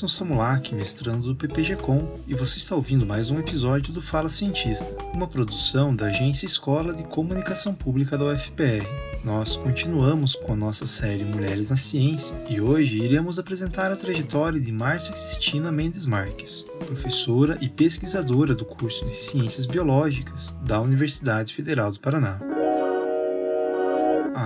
[0.00, 4.96] Robson Samulak, mestrando do PPG-Com, e você está ouvindo mais um episódio do Fala Cientista,
[5.12, 8.86] uma produção da Agência Escola de Comunicação Pública da UFPR.
[9.22, 14.58] Nós continuamos com a nossa série Mulheres na Ciência e hoje iremos apresentar a trajetória
[14.58, 21.52] de Márcia Cristina Mendes Marques, professora e pesquisadora do curso de Ciências Biológicas da Universidade
[21.52, 22.49] Federal do Paraná.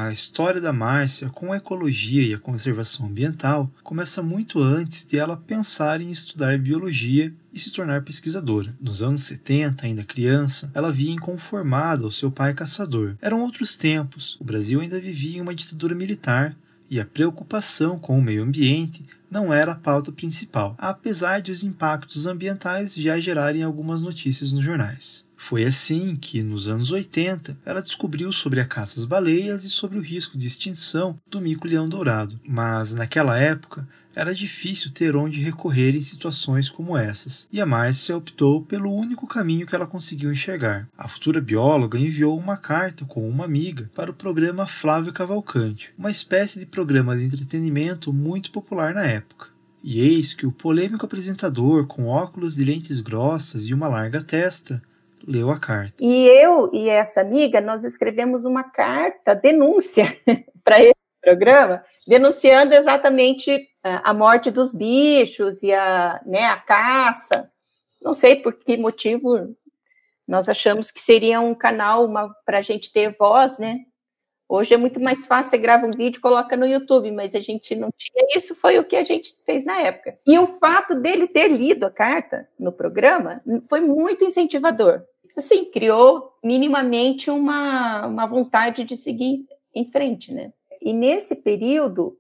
[0.05, 5.17] A história da Márcia com a ecologia e a conservação ambiental começa muito antes de
[5.17, 8.75] ela pensar em estudar biologia e se tornar pesquisadora.
[8.79, 13.17] Nos anos 70, ainda criança, ela via inconformada ao seu pai caçador.
[13.23, 16.55] Eram outros tempos, o Brasil ainda vivia em uma ditadura militar
[16.91, 21.65] e a preocupação com o meio ambiente não era a pauta principal, apesar de os
[21.65, 25.24] impactos ambientais já gerarem algumas notícias nos jornais.
[25.37, 29.99] Foi assim que, nos anos 80, ela descobriu sobre a caça às baleias e sobre
[29.99, 32.41] o risco de extinção do mico-leão dourado.
[32.47, 38.17] Mas, naquela época, era difícil ter onde recorrer em situações como essas, e a Márcia
[38.17, 40.89] optou pelo único caminho que ela conseguiu enxergar.
[40.97, 46.13] A futura bióloga enviou uma carta com uma amiga para o programa Flávio Cavalcante, uma
[46.13, 49.49] espécie de programa de entretenimento muito popular na época.
[49.83, 54.81] E eis que o polêmico apresentador, com óculos de lentes grossas e uma larga testa,
[55.27, 55.95] leu a carta.
[56.01, 60.05] E eu e essa amiga, nós escrevemos uma carta denúncia
[60.63, 67.51] para esse programa, denunciando exatamente a morte dos bichos e a, né, a caça.
[68.01, 69.55] Não sei por que motivo
[70.27, 72.09] nós achamos que seria um canal
[72.47, 73.81] para a gente ter voz, né?
[74.49, 77.41] Hoje é muito mais fácil, você grava um vídeo e coloca no YouTube, mas a
[77.41, 80.19] gente não tinha isso, foi o que a gente fez na época.
[80.27, 85.03] E o fato dele ter lido a carta no programa foi muito incentivador
[85.37, 90.53] assim, criou minimamente uma, uma vontade de seguir em frente, né?
[90.81, 92.19] E nesse período,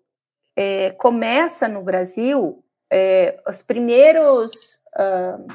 [0.56, 5.46] é, começa no Brasil é, os primeiros, uh,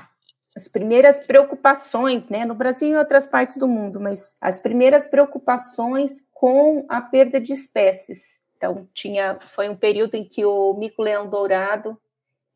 [0.56, 2.46] as primeiras preocupações, né?
[2.46, 7.40] No Brasil e em outras partes do mundo, mas as primeiras preocupações com a perda
[7.40, 8.40] de espécies.
[8.56, 11.98] Então, tinha, foi um período em que o mico-leão dourado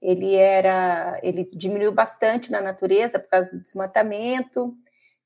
[0.01, 4.75] ele era, ele diminuiu bastante na natureza por causa do desmatamento,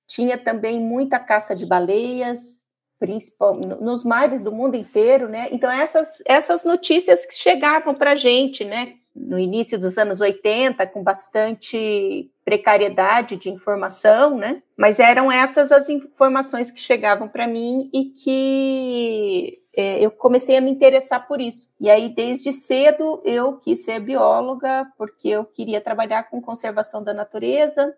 [0.07, 2.65] tinha também muita caça de baleias,
[2.99, 5.47] principal, nos mares do mundo inteiro, né?
[5.51, 8.95] Então, essas, essas notícias que chegavam para a gente, né?
[9.15, 14.61] No início dos anos 80, com bastante precariedade de informação, né?
[14.75, 20.61] Mas eram essas as informações que chegavam para mim e que é, eu comecei a
[20.61, 21.69] me interessar por isso.
[21.79, 27.13] E aí, desde cedo, eu quis ser bióloga, porque eu queria trabalhar com conservação da
[27.13, 27.95] natureza.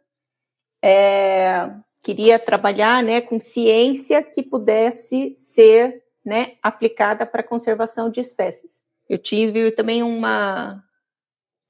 [0.82, 1.70] É,
[2.04, 8.86] queria trabalhar né, com ciência que pudesse ser né, aplicada para conservação de espécies.
[9.10, 10.84] Eu tive também uma,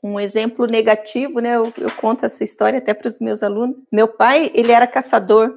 [0.03, 1.55] um exemplo negativo, né?
[1.55, 3.83] Eu, eu conto essa história até para os meus alunos.
[3.91, 5.53] Meu pai, ele era caçador,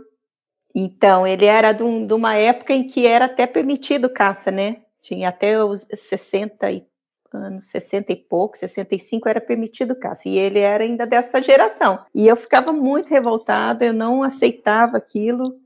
[0.75, 4.83] então ele era de, um, de, uma época em que era até permitido caça, né?
[5.01, 6.87] Tinha até os 60 e
[7.37, 11.99] anos 60 e pouco, 65 era permitido caça, e ele era ainda dessa geração.
[12.15, 15.57] E eu ficava muito revoltada, eu não aceitava aquilo,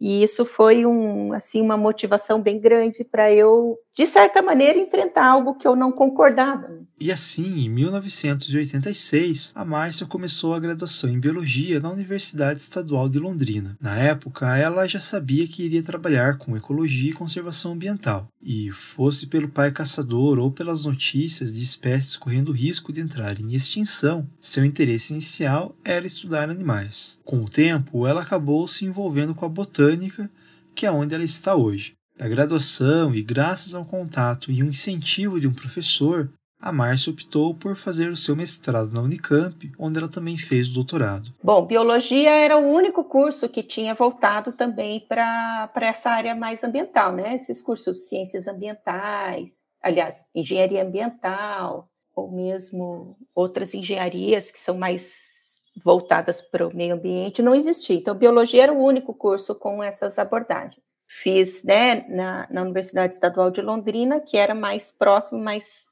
[0.00, 5.24] e isso foi um, assim, uma motivação bem grande para eu, de certa maneira, enfrentar
[5.24, 6.66] algo que eu não concordava.
[6.66, 6.80] Né?
[6.98, 13.20] E assim, em 1986, a Márcia começou a graduação em Biologia na Universidade Estadual de
[13.20, 13.76] Londrina.
[13.80, 18.26] Na época, ela já sabia que iria trabalhar com ecologia e conservação ambiental.
[18.42, 23.54] E, fosse pelo pai caçador ou pelas notícias de espécies correndo risco de entrar em
[23.54, 27.20] extinção, seu interesse inicial era estudar animais.
[27.24, 30.28] Com o tempo, ela acabou se envolvendo com a botânica,
[30.74, 31.94] que é onde ela está hoje.
[32.16, 36.30] Da graduação e graças ao contato e um incentivo de um professor,
[36.60, 40.74] a Márcia optou por fazer o seu mestrado na Unicamp, onde ela também fez o
[40.74, 41.34] doutorado.
[41.42, 47.12] Bom, biologia era o único curso que tinha voltado também para essa área mais ambiental,
[47.12, 47.34] né?
[47.34, 55.60] Esses cursos de ciências ambientais, aliás, engenharia ambiental, ou mesmo outras engenharias que são mais
[55.84, 57.96] voltadas para o meio ambiente, não existia.
[57.96, 60.93] Então, biologia era o único curso com essas abordagens.
[61.16, 65.86] Fiz né, na, na Universidade Estadual de Londrina, que era mais próximo, mais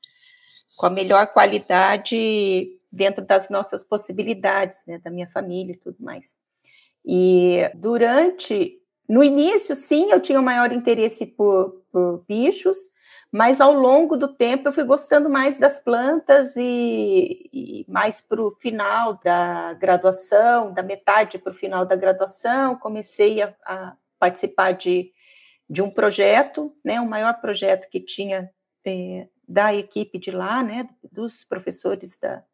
[0.76, 6.36] com a melhor qualidade dentro das nossas possibilidades, né, da minha família e tudo mais.
[7.06, 12.76] E durante, no início, sim, eu tinha o maior interesse por, por bichos,
[13.30, 18.42] mas ao longo do tempo eu fui gostando mais das plantas e, e mais para
[18.42, 24.70] o final da graduação, da metade para o final da graduação, comecei a, a participar
[24.70, 25.10] de,
[25.68, 28.48] de um projeto, né, o maior projeto que tinha
[28.86, 32.44] é, da equipe de lá, né, dos professores da,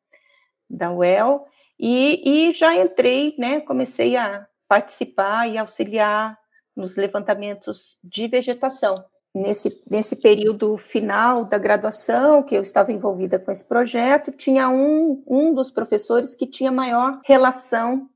[0.70, 1.44] da UEL,
[1.78, 6.38] e, e já entrei, né, comecei a participar e auxiliar
[6.74, 9.04] nos levantamentos de vegetação.
[9.34, 15.22] Nesse, nesse período final da graduação, que eu estava envolvida com esse projeto, tinha um,
[15.26, 18.08] um dos professores que tinha maior relação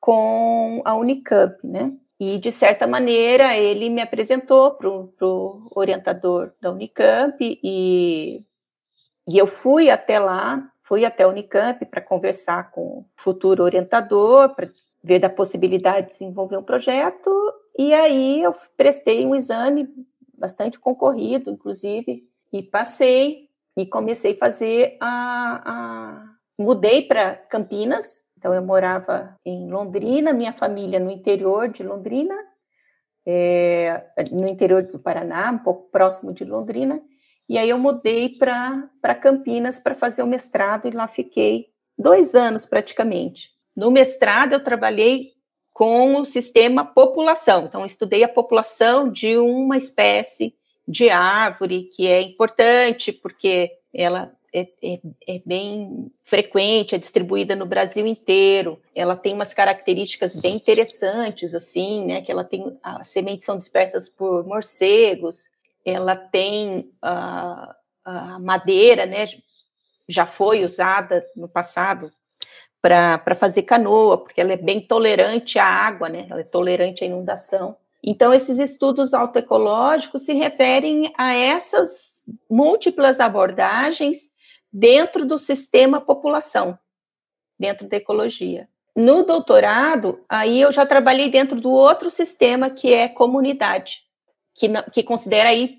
[0.00, 1.96] com a Unicamp, né?
[2.20, 8.44] E, de certa maneira, ele me apresentou para o orientador da Unicamp e,
[9.26, 14.54] e eu fui até lá, fui até a Unicamp para conversar com o futuro orientador,
[14.54, 14.68] para
[15.02, 17.30] ver da possibilidade de desenvolver um projeto,
[17.78, 19.88] e aí eu prestei um exame
[20.36, 25.62] bastante concorrido, inclusive, e passei, e comecei a fazer a...
[25.64, 26.24] a...
[26.58, 32.36] mudei para Campinas, então, eu morava em Londrina, minha família no interior de Londrina,
[33.26, 37.02] é, no interior do Paraná, um pouco próximo de Londrina,
[37.48, 41.66] e aí eu mudei para Campinas para fazer o mestrado e lá fiquei
[41.98, 43.50] dois anos praticamente.
[43.74, 45.32] No mestrado, eu trabalhei
[45.72, 50.54] com o sistema população, então, estudei a população de uma espécie
[50.86, 57.66] de árvore que é importante porque ela é, é, é, bem frequente, é distribuída no
[57.66, 58.80] Brasil inteiro.
[58.94, 62.22] Ela tem umas características bem interessantes, assim, né?
[62.22, 65.50] Que ela tem as sementes são dispersas por morcegos.
[65.84, 69.26] Ela tem a, a madeira, né?
[70.08, 72.10] Já foi usada no passado
[72.80, 76.26] para fazer canoa, porque ela é bem tolerante à água, né?
[76.30, 77.76] Ela é tolerante à inundação.
[78.02, 84.37] Então, esses estudos autoecológicos se referem a essas múltiplas abordagens
[84.72, 86.78] dentro do sistema população,
[87.58, 88.68] dentro da ecologia.
[88.94, 94.02] No doutorado, aí eu já trabalhei dentro do outro sistema que é comunidade,
[94.54, 95.78] que, que considera aí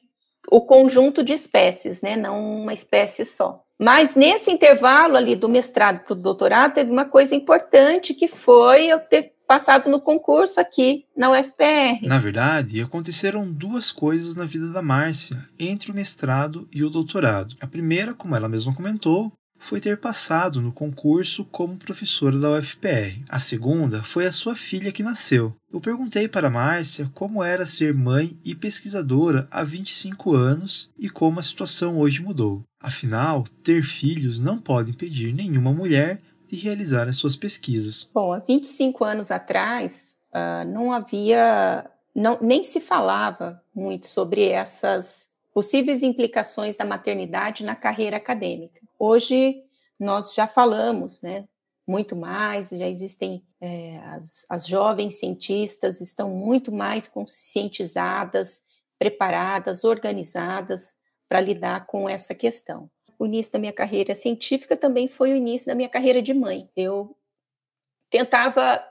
[0.50, 3.64] o conjunto de espécies, né, não uma espécie só.
[3.78, 8.88] Mas nesse intervalo ali do mestrado para o doutorado, teve uma coisa importante que foi
[8.88, 12.06] eu ter passado no concurso aqui na UFPR.
[12.06, 17.56] Na verdade, aconteceram duas coisas na vida da Márcia entre o mestrado e o doutorado.
[17.60, 23.24] A primeira, como ela mesma comentou, foi ter passado no concurso como professora da UFPR.
[23.28, 25.56] A segunda foi a sua filha que nasceu.
[25.74, 31.40] Eu perguntei para Márcia como era ser mãe e pesquisadora há 25 anos e como
[31.40, 32.64] a situação hoje mudou.
[32.80, 38.10] Afinal, ter filhos não pode impedir nenhuma mulher de realizar as suas pesquisas.
[38.14, 45.36] Bom, há 25 anos atrás, uh, não havia, não, nem se falava muito sobre essas
[45.54, 48.80] possíveis implicações da maternidade na carreira acadêmica.
[48.98, 49.64] Hoje,
[50.00, 51.46] nós já falamos, né?
[51.88, 58.62] Muito mais, já existem é, as, as jovens cientistas estão muito mais conscientizadas,
[58.98, 60.96] preparadas, organizadas
[61.28, 65.68] para lidar com essa questão o início da minha carreira científica também foi o início
[65.68, 66.70] da minha carreira de mãe.
[66.76, 67.16] Eu
[68.10, 68.82] tentava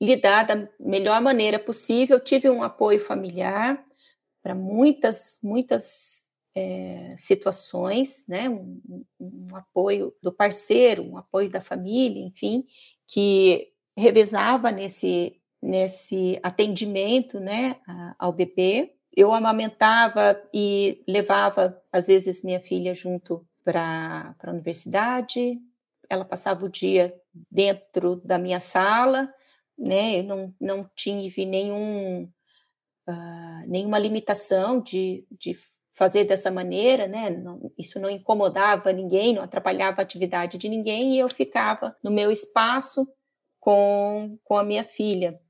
[0.00, 3.84] lidar da melhor maneira possível, tive um apoio familiar
[4.42, 8.48] para muitas, muitas é, situações, né?
[8.48, 12.66] Um, um, apoio do parceiro, um apoio da família, enfim,
[13.06, 17.76] que revezava nesse, nesse atendimento né,
[18.18, 18.94] ao bebê.
[19.16, 25.58] Eu amamentava e levava, às vezes, minha filha junto para a universidade,
[26.08, 27.14] ela passava o dia
[27.50, 29.32] dentro da minha sala,
[29.76, 30.20] né?
[30.20, 32.24] Eu não, não tive nenhum,
[33.08, 35.56] uh, nenhuma limitação de, de
[35.94, 37.30] fazer dessa maneira, né?
[37.30, 42.10] Não, isso não incomodava ninguém, não atrapalhava a atividade de ninguém, e eu ficava no
[42.10, 43.06] meu espaço
[43.58, 45.40] com, com a minha filha.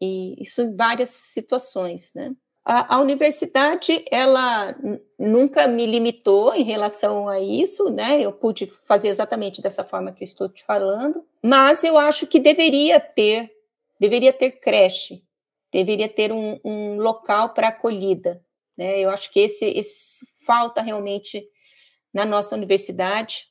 [0.00, 2.34] E isso em várias situações, né?
[2.64, 4.76] A, a, universidade, ela
[5.18, 8.20] nunca me limitou em relação a isso, né?
[8.20, 12.38] Eu pude fazer exatamente dessa forma que eu estou te falando, mas eu acho que
[12.38, 13.52] deveria ter,
[13.98, 15.24] deveria ter creche,
[15.72, 18.40] deveria ter um, um local para acolhida,
[18.76, 19.00] né?
[19.00, 21.44] Eu acho que esse, esse falta realmente
[22.12, 23.46] na nossa universidade.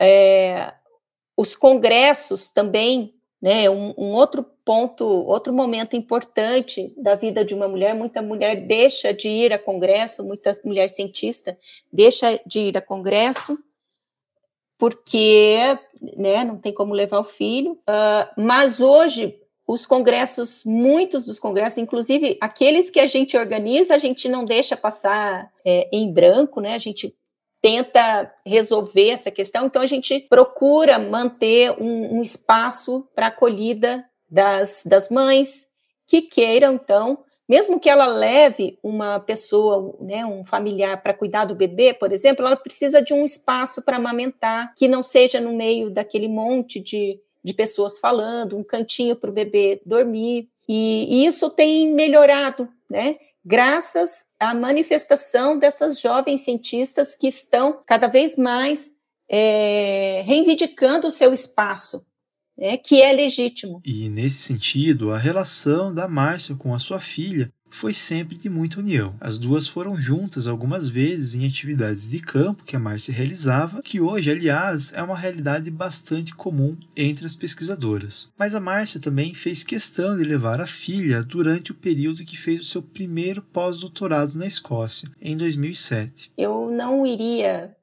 [0.00, 0.72] É,
[1.36, 3.68] os congressos também, né?
[3.68, 7.94] Um, um outro ponto, outro momento importante da vida de uma mulher.
[7.94, 11.56] Muita mulher deixa de ir a congresso, muita mulher cientista
[11.92, 13.58] deixa de ir a congresso
[14.78, 15.78] porque
[16.16, 17.72] né, não tem como levar o filho.
[17.72, 23.98] Uh, mas hoje os congressos, muitos dos congressos, inclusive aqueles que a gente organiza, a
[23.98, 26.74] gente não deixa passar é, em branco, né?
[26.74, 27.16] A gente
[27.62, 34.82] tenta resolver essa questão, então a gente procura manter um, um espaço para acolhida das,
[34.84, 35.68] das mães
[36.06, 41.54] que queiram, então, mesmo que ela leve uma pessoa, né, um familiar para cuidar do
[41.54, 45.90] bebê, por exemplo, ela precisa de um espaço para amamentar que não seja no meio
[45.90, 50.48] daquele monte de, de pessoas falando, um cantinho para o bebê dormir.
[50.66, 53.16] E, isso tem melhorado, né?
[53.44, 58.94] Graças à manifestação dessas jovens cientistas que estão cada vez mais
[59.28, 62.06] é, reivindicando o seu espaço
[62.56, 63.80] né, que é legítimo.
[63.84, 68.78] E nesse sentido, a relação da Márcia com a sua filha foi sempre de muita
[68.78, 69.16] união.
[69.20, 74.00] As duas foram juntas algumas vezes em atividades de campo que a Márcia realizava, que
[74.00, 78.30] hoje, aliás, é uma realidade bastante comum entre as pesquisadoras.
[78.38, 82.60] Mas a Márcia também fez questão de levar a filha durante o período que fez
[82.60, 86.30] o seu primeiro pós-doutorado na Escócia, em 2007.
[86.38, 87.74] Eu não iria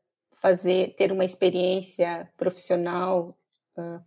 [0.41, 3.37] fazer ter uma experiência profissional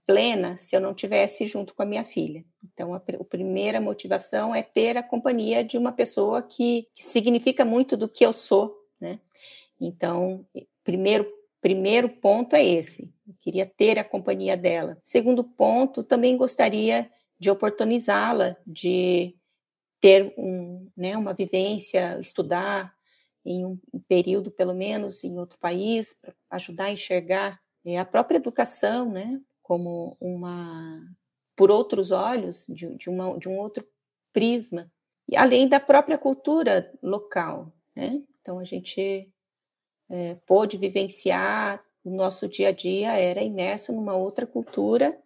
[0.07, 2.45] plena se eu não tivesse junto com a minha filha.
[2.63, 7.65] Então, a, a, primeira motivação é ter a companhia de uma pessoa que, que significa
[7.65, 9.21] muito do que eu sou, né?
[9.81, 10.47] Então,
[10.83, 11.27] primeiro
[11.65, 13.15] primeiro ponto é esse.
[13.27, 14.99] Eu queria ter a companhia dela.
[15.03, 19.35] Segundo ponto, também gostaria de oportunizá-la de
[19.99, 22.95] ter um, né, uma vivência, estudar
[23.43, 28.37] em um período, pelo menos, em outro país, para ajudar a enxergar é, a própria
[28.37, 29.41] educação, né?
[29.65, 31.03] Como uma
[31.57, 33.85] por outros olhos, de, de, uma, de um outro
[34.33, 34.91] prisma,
[35.29, 37.73] e além da própria cultura local.
[37.97, 38.23] Né?
[38.41, 39.29] Então, a gente
[40.11, 45.19] é, pôde vivenciar o nosso dia a dia, era imerso numa outra cultura,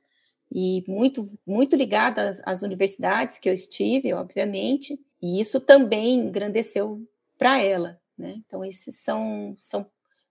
[0.53, 7.03] e muito, muito ligada às, às universidades que eu estive, obviamente, e isso também engrandeceu
[7.37, 8.01] para ela.
[8.17, 8.43] Né?
[8.47, 9.91] Então, esses são, são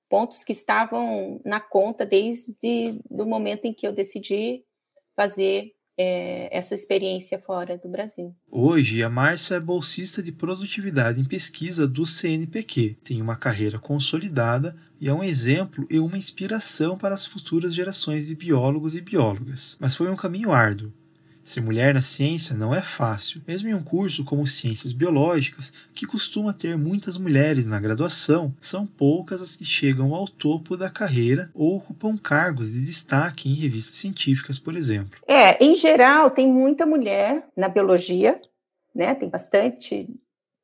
[0.10, 4.64] pontos que estavam na conta desde o momento em que eu decidi
[5.16, 8.36] fazer é, essa experiência fora do Brasil.
[8.52, 14.78] Hoje, a Márcia é bolsista de produtividade em pesquisa do CNPq, tem uma carreira consolidada
[15.02, 19.76] e é um exemplo e uma inspiração para as futuras gerações de biólogos e biólogas.
[19.80, 20.94] Mas foi um caminho árduo.
[21.48, 26.06] Ser mulher na ciência não é fácil, mesmo em um curso como Ciências Biológicas, que
[26.06, 31.50] costuma ter muitas mulheres na graduação, são poucas as que chegam ao topo da carreira
[31.54, 35.22] ou ocupam cargos de destaque em revistas científicas, por exemplo.
[35.26, 38.42] É, em geral, tem muita mulher na biologia,
[38.94, 39.16] né?
[39.16, 40.06] Tem bastante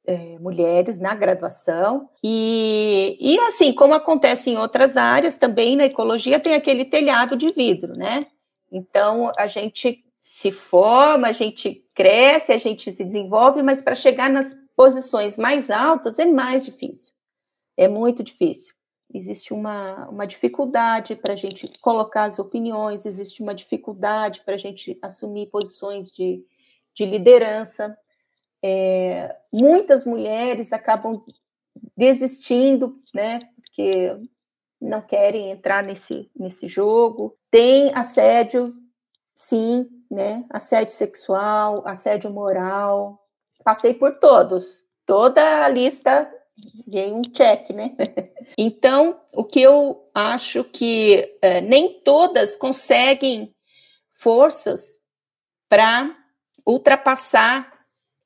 [0.05, 2.09] é, mulheres na graduação.
[2.21, 7.53] E, e assim, como acontece em outras áreas, também na ecologia tem aquele telhado de
[7.53, 8.27] vidro, né?
[8.69, 14.29] Então, a gente se forma, a gente cresce, a gente se desenvolve, mas para chegar
[14.29, 17.13] nas posições mais altas é mais difícil.
[17.75, 18.73] É muito difícil.
[19.13, 24.57] Existe uma, uma dificuldade para a gente colocar as opiniões, existe uma dificuldade para a
[24.57, 26.41] gente assumir posições de,
[26.93, 27.97] de liderança.
[28.63, 31.21] É, muitas mulheres acabam
[31.97, 34.15] desistindo, né, porque
[34.79, 37.37] não querem entrar nesse, nesse jogo.
[37.51, 38.73] Tem assédio,
[39.35, 40.45] sim, né?
[40.49, 43.19] Assédio sexual, assédio moral.
[43.63, 44.83] Passei por todos.
[45.05, 46.29] Toda a lista
[46.85, 47.95] dei um check, né?
[48.57, 53.53] então, o que eu acho que é, nem todas conseguem
[54.13, 54.99] forças
[55.67, 56.15] para
[56.65, 57.73] ultrapassar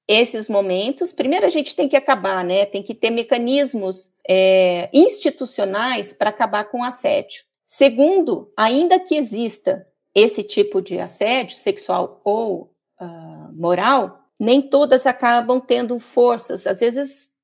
[0.07, 1.11] esses momentos.
[1.11, 2.65] Primeiro, a gente tem que acabar, né?
[2.65, 7.43] Tem que ter mecanismos é, institucionais para acabar com o assédio.
[7.65, 9.85] Segundo, ainda que exista
[10.17, 16.65] esse tipo de assédio sexual ou uh, moral, nem todas acabam tendo forças.
[16.65, 17.35] Às vezes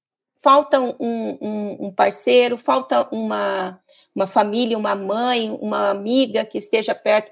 [0.42, 3.80] falta um, um, um parceiro, falta uma,
[4.16, 7.32] uma família, uma mãe, uma amiga que esteja perto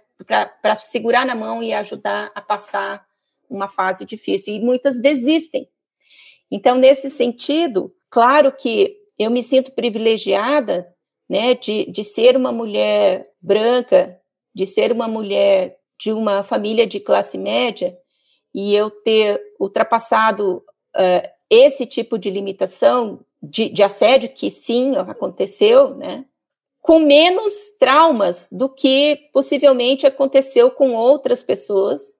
[0.61, 3.03] para segurar na mão e ajudar a passar
[3.49, 4.53] uma fase difícil.
[4.53, 5.67] E muitas desistem.
[6.51, 10.87] Então, nesse sentido, claro que eu me sinto privilegiada
[11.27, 14.20] né, de, de ser uma mulher branca,
[14.53, 17.95] de ser uma mulher de uma família de classe média
[18.53, 20.63] e eu ter ultrapassado
[20.95, 26.25] uh, esse tipo de limitação de, de, assédio, que sim, aconteceu, né?
[26.81, 32.19] Com menos traumas do que possivelmente aconteceu com outras pessoas,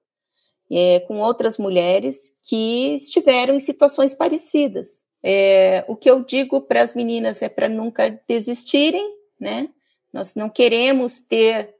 [0.70, 5.06] é, com outras mulheres que estiveram em situações parecidas.
[5.22, 9.68] É, o que eu digo para as meninas é para nunca desistirem, né?
[10.12, 11.74] Nós não queremos ter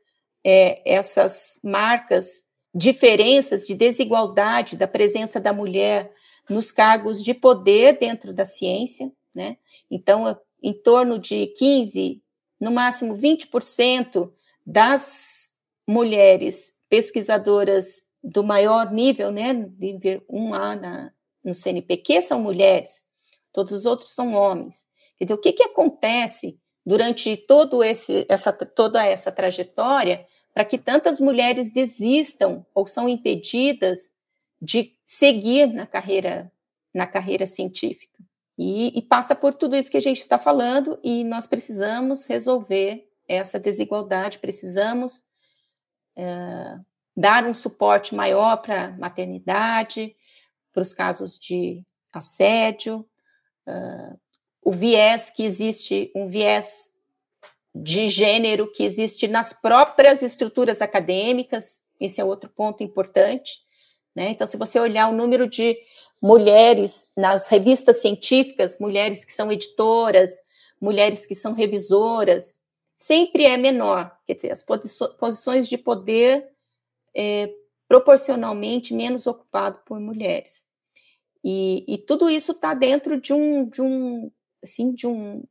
[0.44, 6.12] é, essas marcas, diferenças de desigualdade da presença da mulher
[6.48, 9.56] nos cargos de poder dentro da ciência, né?
[9.90, 12.22] Então, em torno de 15,
[12.60, 14.32] no máximo 20%
[14.64, 23.04] das mulheres pesquisadoras do maior nível, né, nível 1A na, no CNPq são mulheres,
[23.52, 24.86] todos os outros são homens.
[25.18, 30.76] Quer dizer, o que, que acontece durante todo esse, essa, toda essa trajetória para que
[30.76, 34.14] tantas mulheres desistam ou são impedidas
[34.60, 36.52] de seguir na carreira,
[36.94, 38.22] na carreira científica?
[38.58, 43.08] E, e passa por tudo isso que a gente está falando, e nós precisamos resolver
[43.26, 45.24] essa desigualdade, precisamos
[46.16, 46.78] é,
[47.16, 50.14] dar um suporte maior para maternidade,
[50.72, 53.06] para os casos de assédio,
[53.66, 54.18] uh,
[54.64, 56.92] o viés que existe, um viés
[57.74, 63.60] de gênero que existe nas próprias estruturas acadêmicas, esse é outro ponto importante.
[64.14, 64.28] Né?
[64.28, 65.76] Então, se você olhar o número de
[66.20, 70.40] mulheres nas revistas científicas, mulheres que são editoras,
[70.80, 72.60] mulheres que são revisoras,
[72.96, 74.16] sempre é menor.
[74.26, 74.62] Quer dizer, as
[75.18, 76.48] posições de poder
[77.16, 77.52] é,
[77.88, 80.64] proporcionalmente menos ocupado por mulheres.
[81.44, 84.30] E, e tudo isso está dentro de um, de um,
[84.62, 85.42] assim, de um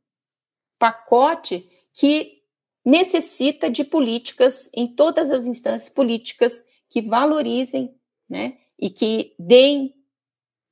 [0.78, 2.42] pacote que
[2.84, 7.94] necessita de políticas em todas as instâncias políticas que valorizem,
[8.28, 9.94] né, e que deem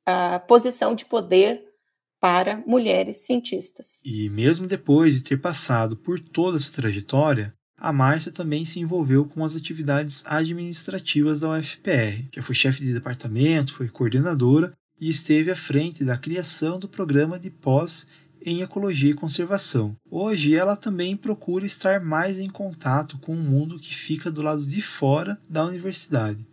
[0.05, 1.63] a posição de poder
[2.21, 4.05] para mulheres cientistas.
[4.05, 9.25] E mesmo depois de ter passado por toda essa trajetória, a Márcia também se envolveu
[9.25, 12.29] com as atividades administrativas da UFPR.
[12.35, 17.39] Já foi chefe de departamento, foi coordenadora e esteve à frente da criação do programa
[17.39, 18.07] de pós
[18.45, 19.97] em ecologia e conservação.
[20.11, 24.67] Hoje ela também procura estar mais em contato com o mundo que fica do lado
[24.67, 26.47] de fora da universidade,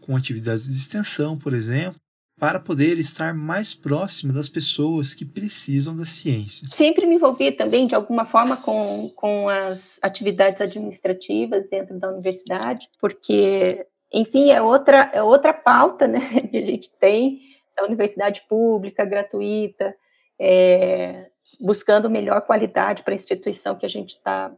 [0.00, 2.00] com atividades de extensão, por exemplo,
[2.40, 6.66] para poder estar mais próxima das pessoas que precisam da ciência.
[6.72, 12.88] Sempre me envolvi também, de alguma forma, com, com as atividades administrativas dentro da universidade,
[12.98, 16.18] porque, enfim, é outra, é outra pauta né,
[16.50, 17.40] que a gente tem
[17.76, 19.94] da universidade pública, gratuita,
[20.40, 24.50] é, buscando melhor qualidade para a instituição que a gente está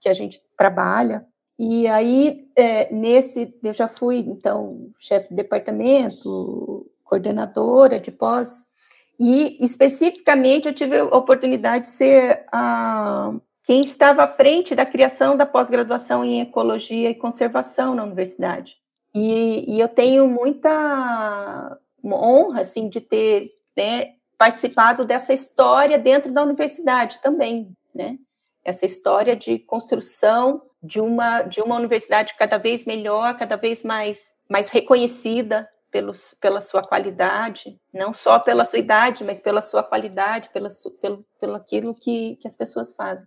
[0.00, 1.26] que a gente trabalha.
[1.58, 8.66] E aí, é, nesse, eu já fui, então, chefe de departamento, coordenadora de pós,
[9.18, 13.32] e especificamente eu tive a oportunidade de ser a,
[13.64, 18.76] quem estava à frente da criação da pós-graduação em ecologia e conservação na universidade.
[19.14, 26.42] E, e eu tenho muita honra, assim, de ter né, participado dessa história dentro da
[26.42, 28.18] universidade também, né?
[28.64, 34.36] Essa história de construção de uma de uma universidade cada vez melhor, cada vez mais
[34.48, 40.50] mais reconhecida pelos, pela sua qualidade, não só pela sua idade, mas pela sua qualidade,
[40.50, 40.68] pela,
[41.00, 43.26] pelo, pelo aquilo que, que as pessoas fazem.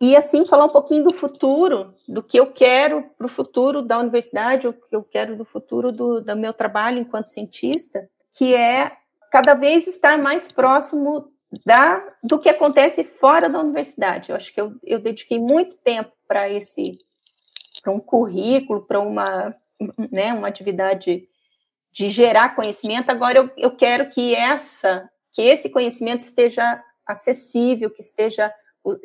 [0.00, 3.98] E assim, falar um pouquinho do futuro, do que eu quero para o futuro da
[3.98, 8.92] universidade, o que eu quero do futuro do, do meu trabalho enquanto cientista, que é
[9.30, 11.32] cada vez estar mais próximo
[11.64, 14.30] da, do que acontece fora da universidade.
[14.30, 16.98] Eu acho que eu, eu dediquei muito tempo para esse,
[17.82, 19.54] para um currículo, para uma,
[20.10, 21.28] né, uma atividade
[21.92, 23.10] de gerar conhecimento.
[23.10, 28.52] Agora eu, eu quero que essa, que esse conhecimento esteja acessível, que esteja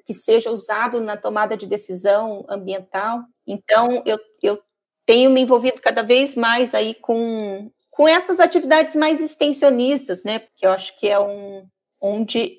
[0.06, 3.24] que seja usado na tomada de decisão ambiental.
[3.46, 4.58] Então eu, eu
[5.06, 10.40] tenho me envolvido cada vez mais aí com com essas atividades mais extensionistas, né?
[10.40, 11.66] Porque eu acho que é um
[12.00, 12.58] onde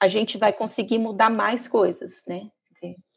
[0.00, 2.48] a gente vai conseguir mudar mais coisas, né?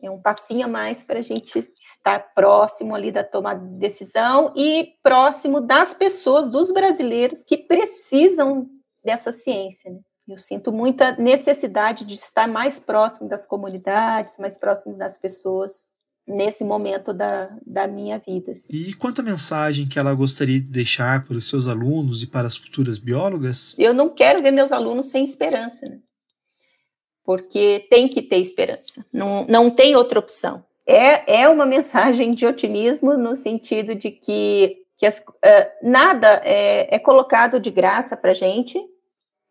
[0.02, 4.54] É um passinho a mais para a gente estar próximo ali da tomada de decisão
[4.56, 8.70] e próximo das pessoas, dos brasileiros que precisam
[9.04, 9.92] dessa ciência.
[9.92, 10.00] Né?
[10.26, 15.90] Eu sinto muita necessidade de estar mais próximo das comunidades, mais próximo das pessoas
[16.28, 18.52] nesse momento da, da minha vida.
[18.52, 18.68] Assim.
[18.72, 22.48] E quanto à mensagem que ela gostaria de deixar para os seus alunos e para
[22.48, 23.74] as futuras biólogas?
[23.78, 26.00] Eu não quero ver meus alunos sem esperança, né?
[27.28, 30.64] porque tem que ter esperança, não, não tem outra opção.
[30.86, 36.96] É, é uma mensagem de otimismo no sentido de que, que as, uh, nada é,
[36.96, 38.82] é colocado de graça para gente,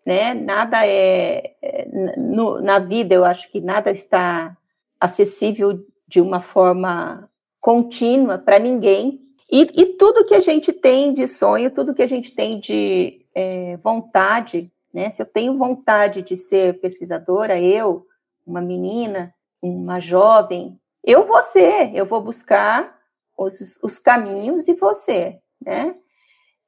[0.07, 0.33] né?
[0.33, 1.87] Nada é, é
[2.17, 4.57] no, na vida eu acho que nada está
[4.99, 7.29] acessível de uma forma
[7.61, 9.21] contínua para ninguém.
[9.51, 13.25] E, e, tudo que a gente tem de sonho, tudo que a gente tem de
[13.35, 15.11] é, vontade, né?
[15.11, 18.07] Se eu tenho vontade de ser pesquisadora, eu,
[18.47, 22.97] uma menina, uma jovem, eu vou ser, eu vou buscar
[23.37, 25.95] os, os caminhos e você, né?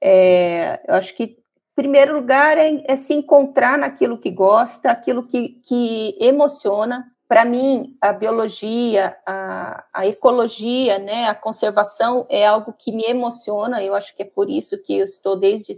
[0.00, 1.38] É, eu acho que,
[1.74, 7.94] primeiro lugar, é, é, se encontrar naquilo que gosta, aquilo que, que emociona, para mim,
[8.00, 13.84] a biologia, a, a, ecologia, né, a conservação é algo que me emociona.
[13.84, 15.74] Eu acho que é por isso que eu estou desde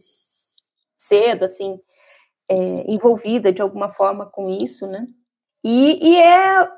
[0.96, 1.80] cedo, assim,
[2.48, 2.54] é,
[2.86, 5.08] envolvida de alguma forma com isso, né?
[5.64, 6.70] E, e, é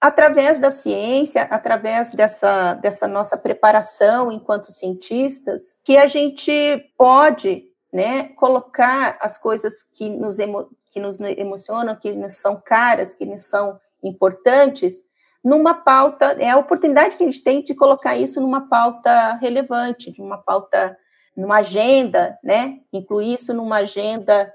[0.00, 6.52] através da ciência, através dessa, dessa nossa preparação enquanto cientistas, que a gente
[6.96, 13.12] pode né, colocar as coisas que nos, emo, que nos emocionam, que nos são caras,
[13.14, 15.04] que nos são importantes,
[15.42, 20.10] numa pauta, é a oportunidade que a gente tem de colocar isso numa pauta relevante,
[20.10, 20.96] de uma pauta,
[21.36, 22.80] numa agenda, né?
[22.92, 24.52] Incluir isso numa agenda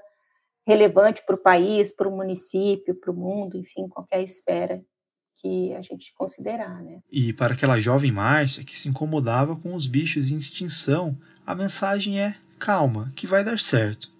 [0.66, 4.82] relevante para o país, para o município, para o mundo, enfim, qualquer esfera
[5.40, 7.00] que a gente considerar, né?
[7.10, 12.20] E para aquela jovem Márcia que se incomodava com os bichos em extinção, a mensagem
[12.20, 14.10] é: calma, que vai dar certo.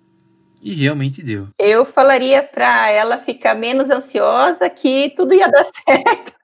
[0.66, 1.46] E realmente deu.
[1.56, 6.34] Eu falaria para ela ficar menos ansiosa que tudo ia dar certo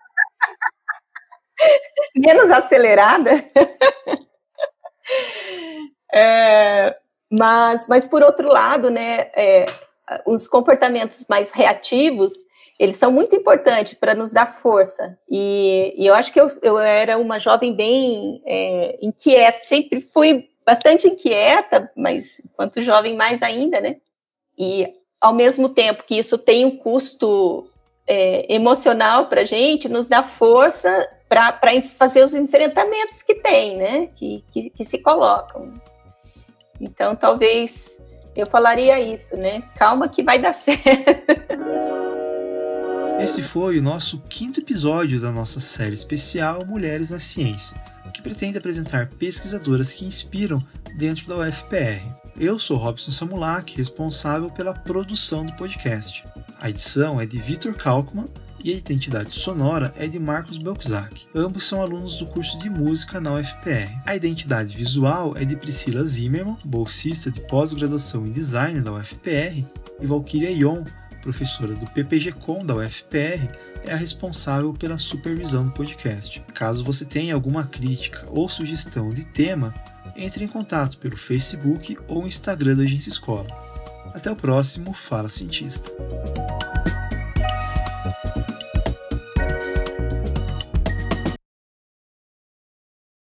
[2.15, 3.31] menos acelerada.
[6.15, 6.97] é,
[7.31, 9.67] mas, mas, por outro lado, né, é,
[10.25, 12.33] os comportamentos mais reativos,
[12.79, 15.19] eles são muito importantes para nos dar força.
[15.29, 20.49] E, e, eu acho que eu, eu era uma jovem bem é, inquieta, sempre fui
[20.65, 23.97] bastante inquieta, mas quanto jovem mais ainda, né?
[24.59, 24.87] E
[25.21, 27.69] ao mesmo tempo que isso tem um custo
[28.07, 34.09] é, emocional para a gente, nos dá força para fazer os enfrentamentos que tem, né?
[34.15, 35.73] Que, que, que, se colocam.
[36.81, 38.03] Então, talvez
[38.37, 39.63] eu falaria isso, né?
[39.77, 41.33] Calma que vai dar certo.
[43.19, 47.81] Esse foi o nosso quinto episódio da nossa série especial Mulheres na Ciência,
[48.13, 50.59] que pretende apresentar pesquisadoras que inspiram
[50.97, 52.03] dentro da UFPR.
[52.37, 56.25] Eu sou Robson Samulak, responsável pela produção do podcast.
[56.61, 58.29] A edição é de Vitor Kalkman
[58.65, 61.27] e a identidade sonora é de Marcos Belczak.
[61.35, 63.91] Ambos são alunos do curso de música na UFPR.
[64.07, 69.65] A identidade visual é de Priscila Zimmermann, bolsista de pós-graduação em design da UFPR,
[70.01, 70.85] e Valkyria Ion,
[71.23, 73.49] professora do PPG-Com da UFPR,
[73.87, 76.43] é a responsável pela supervisão do podcast.
[76.53, 79.73] Caso você tenha alguma crítica ou sugestão de tema,
[80.15, 83.47] entre em contato pelo Facebook ou Instagram da Agência Escola.
[84.13, 85.91] Até o próximo Fala Cientista.